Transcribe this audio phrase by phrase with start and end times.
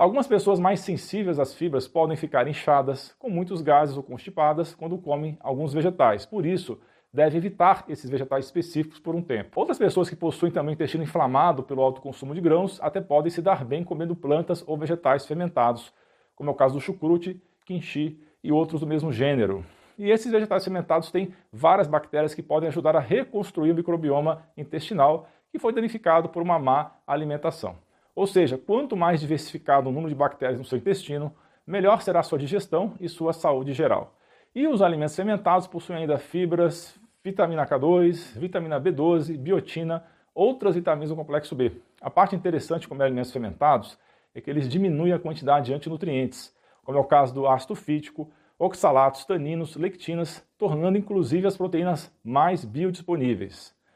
[0.00, 4.96] Algumas pessoas mais sensíveis às fibras podem ficar inchadas, com muitos gases ou constipadas quando
[4.96, 6.24] comem alguns vegetais.
[6.24, 6.80] Por isso,
[7.12, 9.60] deve evitar esses vegetais específicos por um tempo.
[9.60, 13.42] Outras pessoas que possuem também intestino inflamado pelo alto consumo de grãos até podem se
[13.42, 15.92] dar bem comendo plantas ou vegetais fermentados,
[16.34, 19.66] como é o caso do chucrute, quinchi e outros do mesmo gênero.
[19.98, 25.28] E esses vegetais fermentados têm várias bactérias que podem ajudar a reconstruir o microbioma intestinal
[25.52, 27.89] que foi danificado por uma má alimentação.
[28.20, 31.34] Ou seja, quanto mais diversificado o número de bactérias no seu intestino,
[31.66, 34.14] melhor será a sua digestão e sua saúde geral.
[34.54, 40.04] E os alimentos fermentados possuem ainda fibras, vitamina K2, vitamina B12, biotina,
[40.34, 41.72] outras vitaminas do complexo B.
[41.98, 43.98] A parte interessante comer alimentos fermentados
[44.34, 48.30] é que eles diminuem a quantidade de antinutrientes, como é o caso do ácido fítico,
[48.58, 53.74] oxalatos, taninos, lectinas, tornando inclusive as proteínas mais biodisponíveis.